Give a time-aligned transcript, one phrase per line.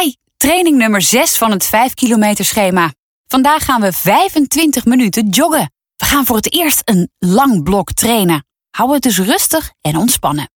[0.00, 2.92] Hi, training nummer 6 van het 5 kilometer schema.
[3.26, 5.72] Vandaag gaan we 25 minuten joggen.
[5.96, 8.46] We gaan voor het eerst een lang blok trainen.
[8.70, 10.50] Hou het dus rustig en ontspannen.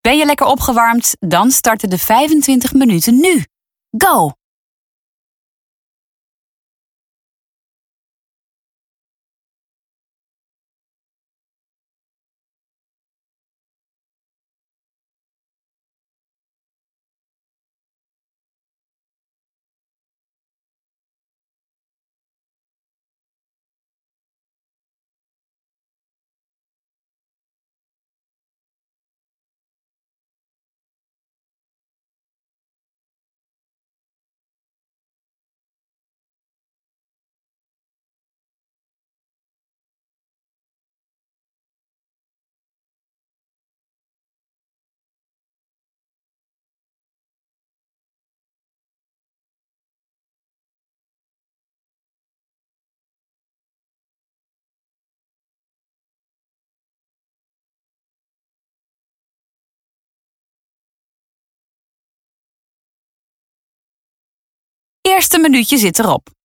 [0.00, 1.16] Ben je lekker opgewarmd?
[1.18, 3.44] Dan starten de 25 minuten nu.
[3.90, 4.37] Go!
[65.08, 66.37] Eerste minuutje zit erop.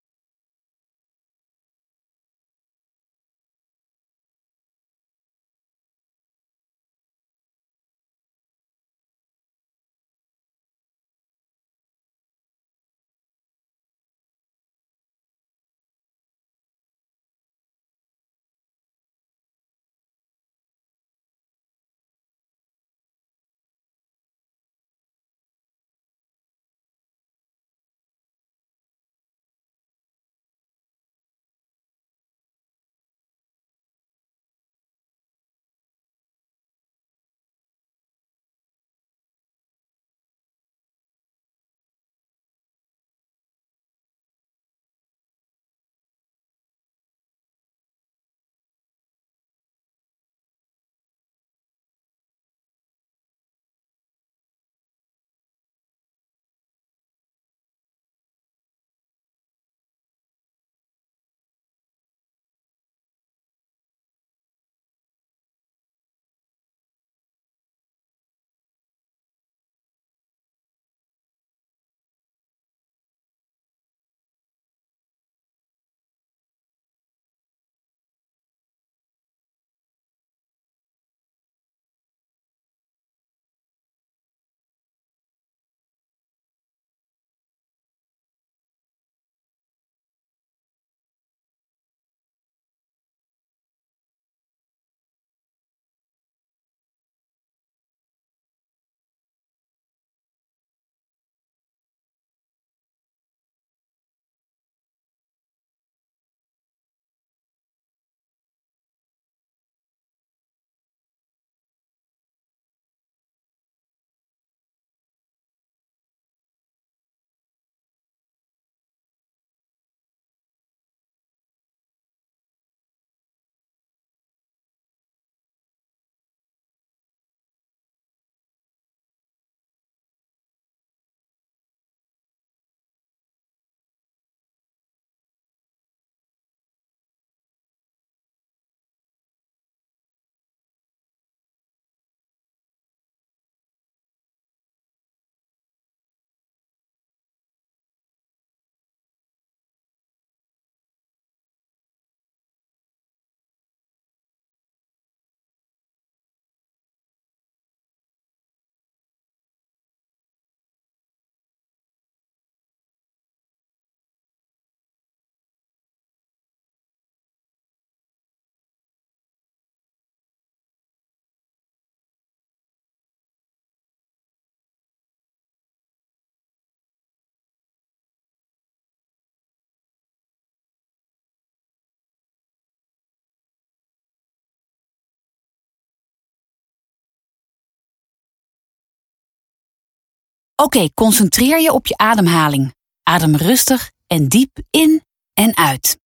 [190.63, 192.75] Oké, concentreer je op je ademhaling.
[193.03, 195.03] Adem rustig en diep in
[195.35, 196.02] en uit.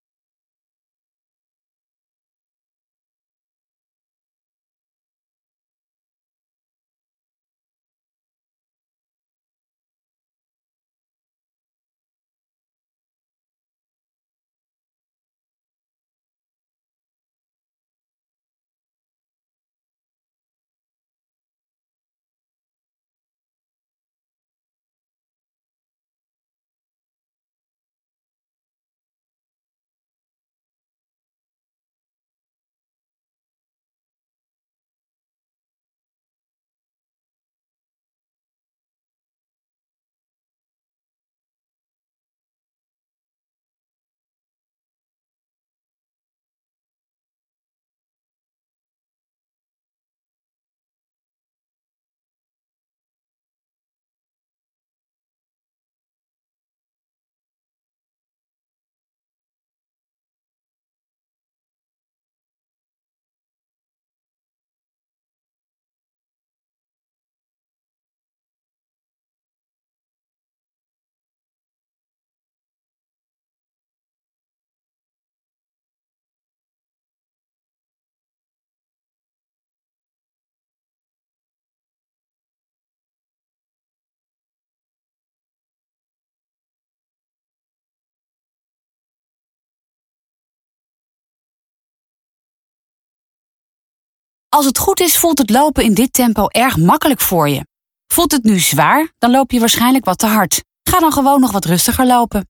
[94.56, 97.66] Als het goed is, voelt het lopen in dit tempo erg makkelijk voor je.
[98.06, 100.64] Voelt het nu zwaar, dan loop je waarschijnlijk wat te hard.
[100.82, 102.48] Ga dan gewoon nog wat rustiger lopen.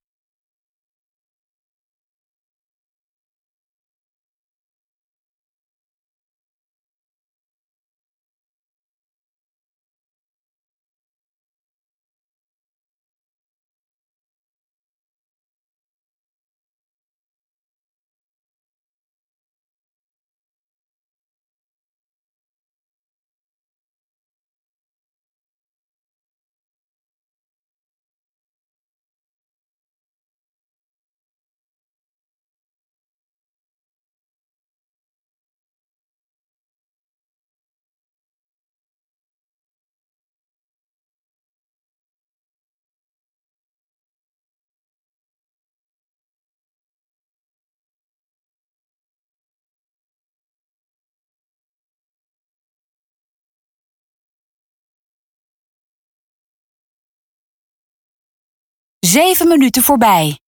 [59.16, 60.38] Zeven minuten voorbij.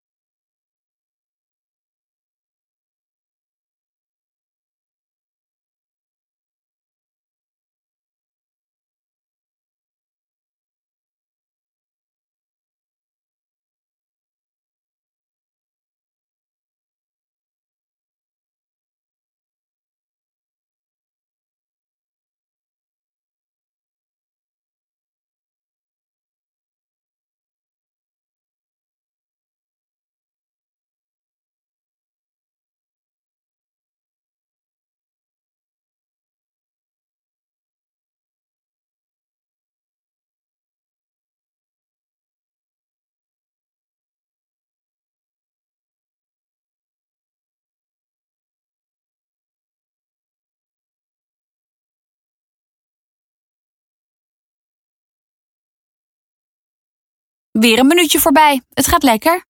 [57.61, 58.61] Weer een minuutje voorbij.
[58.75, 59.48] Het gaat lekker.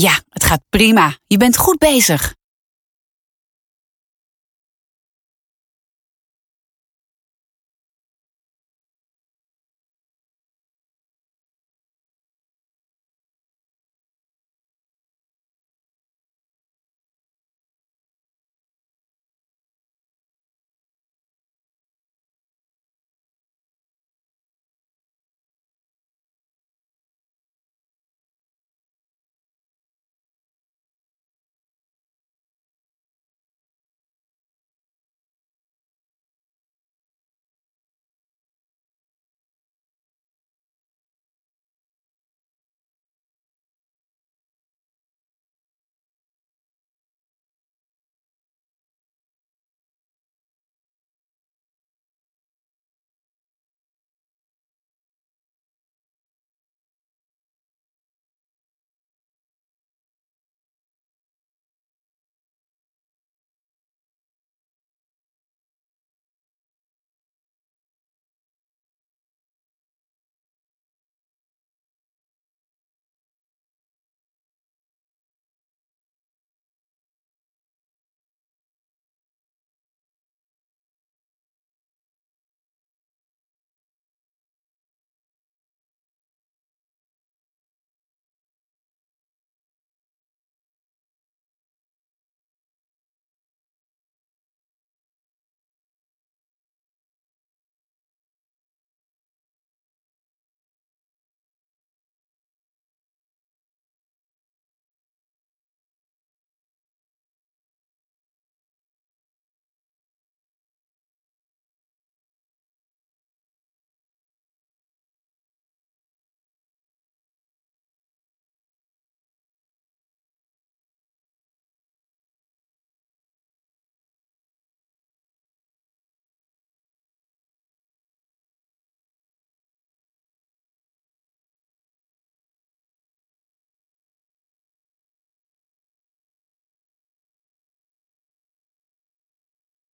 [0.00, 1.16] Ja, het gaat prima.
[1.26, 2.34] Je bent goed bezig.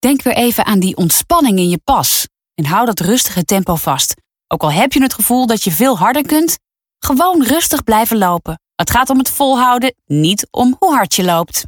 [0.06, 4.14] Denk weer even aan die ontspanning in je pas en hou dat rustige tempo vast.
[4.48, 6.58] Ook al heb je het gevoel dat je veel harder kunt,
[6.98, 8.60] gewoon rustig blijven lopen.
[8.74, 11.64] Het gaat om het volhouden, niet om hoe hard je loopt.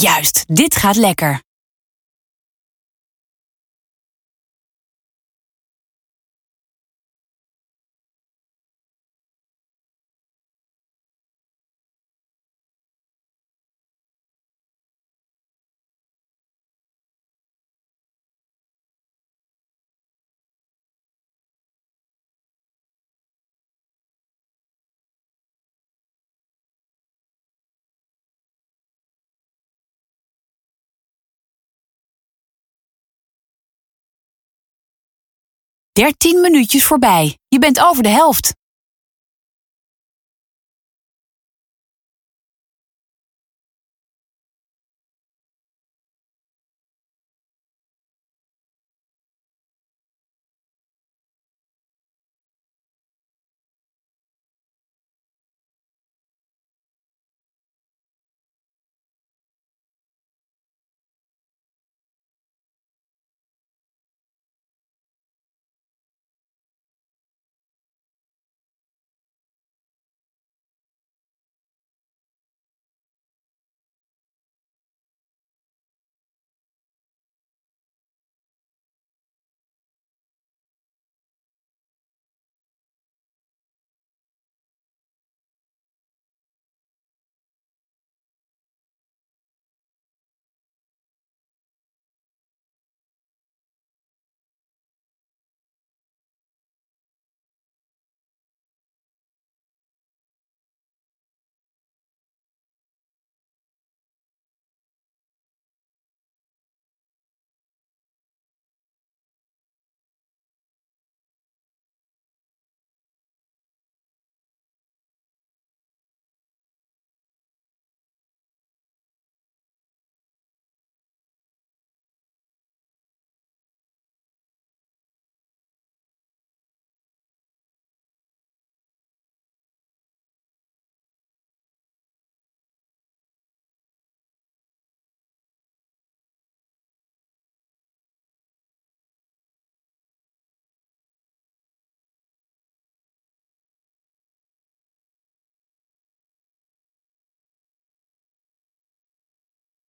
[0.00, 1.47] Juist, dit gaat lekker.
[35.98, 37.38] Dertien minuutjes voorbij.
[37.48, 38.52] Je bent over de helft.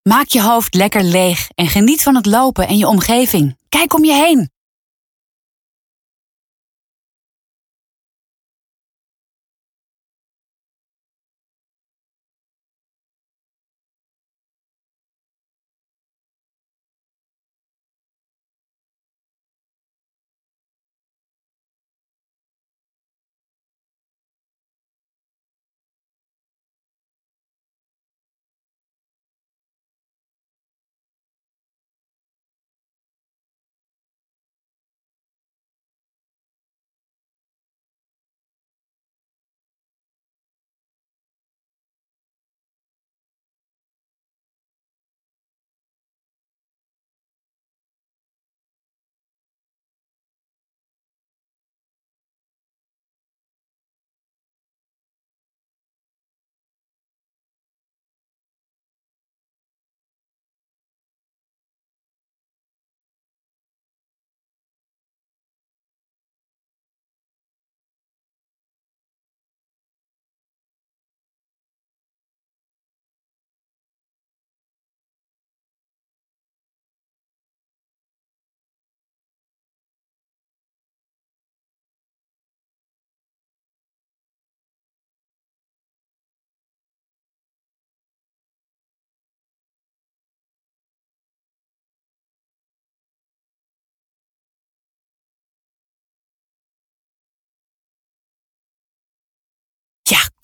[0.02, 3.58] Maak je hoofd lekker leeg en geniet van het lopen en je omgeving.
[3.70, 4.50] Kijk om je heen.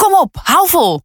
[0.06, 1.05] Kom op, hou vol.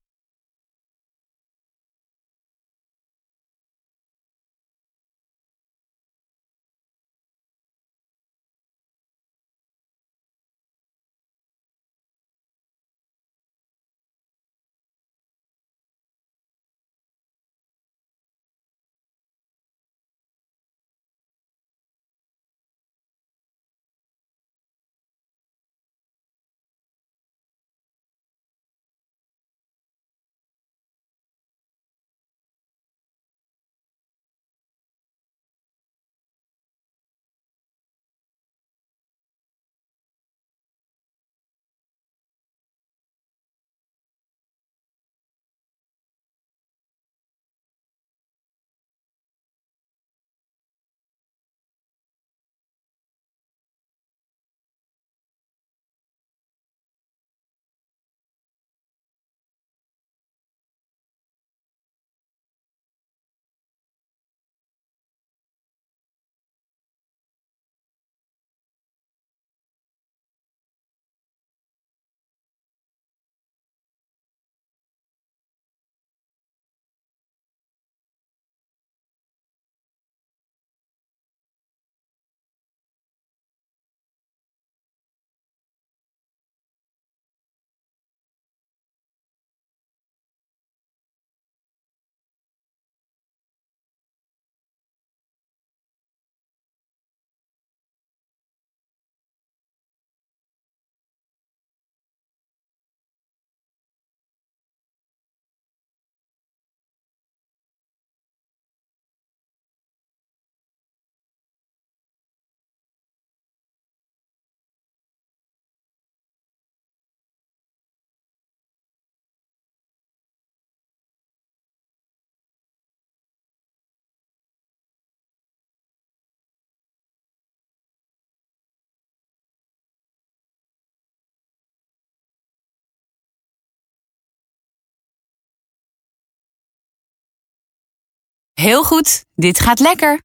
[138.61, 140.21] Heel goed, dit gaat lekker.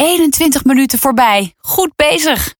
[0.00, 1.54] Eenentwintig minuten voorbij.
[1.58, 2.54] Goed bezig.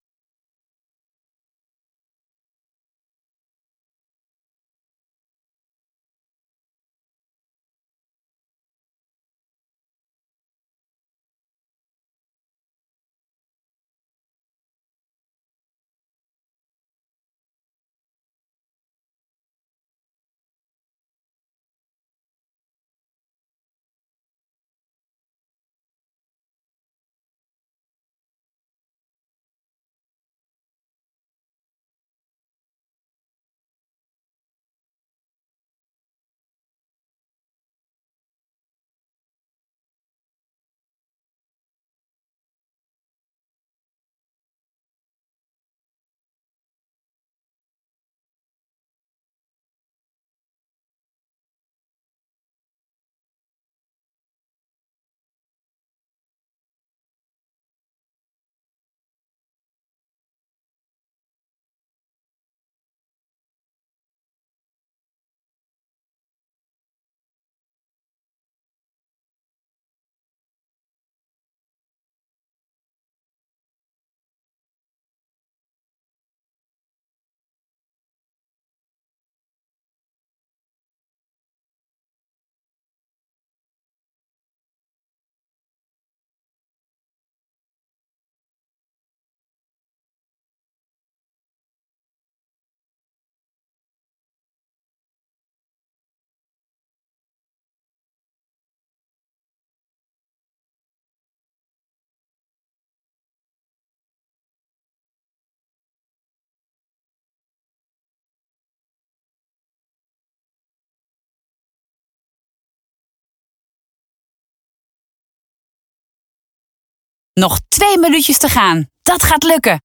[117.41, 118.89] Nog twee minuutjes te gaan.
[119.03, 119.81] Dat gaat lukken.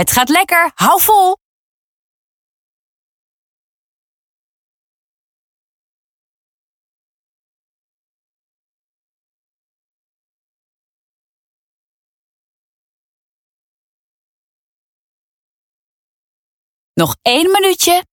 [0.00, 0.70] Het gaat lekker.
[0.74, 1.36] Hou vol.
[16.92, 18.09] Nog één minuutje.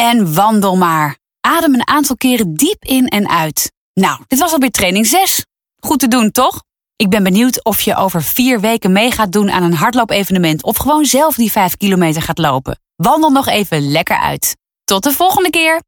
[0.00, 1.16] En wandel maar.
[1.40, 3.72] Adem een aantal keren diep in en uit.
[3.92, 5.44] Nou, dit was alweer training 6.
[5.80, 6.62] Goed te doen, toch?
[6.96, 10.76] Ik ben benieuwd of je over vier weken mee gaat doen aan een hardloopevenement of
[10.76, 12.80] gewoon zelf die 5 kilometer gaat lopen.
[12.96, 14.56] Wandel nog even lekker uit.
[14.84, 15.80] Tot de volgende keer!